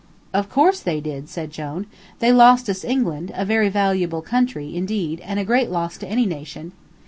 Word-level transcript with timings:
"Of 0.33 0.49
course 0.49 0.79
they 0.79 0.99
did," 0.99 1.29
said 1.29 1.51
Jone; 1.51 1.85
"they 2.17 2.31
lost 2.31 2.67
us 2.71 2.83
England, 2.83 3.31
a 3.35 3.45
very 3.45 3.69
valuable 3.69 4.23
country, 4.23 4.75
indeed, 4.75 5.21
and 5.23 5.39
a 5.39 5.45
great 5.45 5.69
loss 5.69 5.95
to 5.99 6.07
any 6.09 6.25
nation. 6.25 6.71